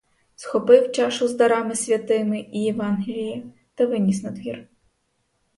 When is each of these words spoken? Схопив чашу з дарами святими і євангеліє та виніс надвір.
Схопив 0.35 0.91
чашу 0.91 1.27
з 1.27 1.33
дарами 1.35 1.75
святими 1.75 2.39
і 2.39 2.63
євангеліє 2.63 3.43
та 3.75 3.85
виніс 3.85 4.23
надвір. 4.23 4.67